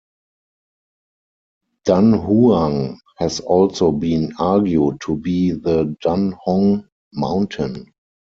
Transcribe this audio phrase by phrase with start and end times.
[1.85, 7.93] "Dunhuang" has also been argued to b the Dunhong mountain.